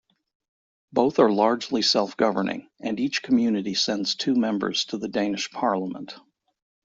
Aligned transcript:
Both 0.91 1.19
are 1.19 1.31
largely 1.31 1.83
self-governing, 1.83 2.67
and 2.79 2.99
each 2.99 3.21
community 3.21 3.75
sends 3.75 4.15
two 4.15 4.33
members 4.33 4.85
to 4.85 4.97
the 4.97 5.07
Danish 5.07 5.51
Parliament. 5.51 6.15